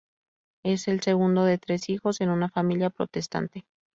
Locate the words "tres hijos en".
1.59-2.31